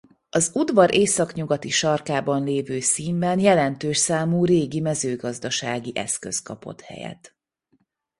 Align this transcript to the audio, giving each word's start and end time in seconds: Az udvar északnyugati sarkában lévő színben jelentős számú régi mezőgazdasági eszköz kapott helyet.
Az 0.29 0.51
udvar 0.53 0.93
északnyugati 0.95 1.69
sarkában 1.69 2.43
lévő 2.43 2.79
színben 2.79 3.39
jelentős 3.39 3.97
számú 3.97 4.45
régi 4.45 4.79
mezőgazdasági 4.79 5.91
eszköz 5.95 6.41
kapott 6.41 6.81
helyet. 6.81 7.35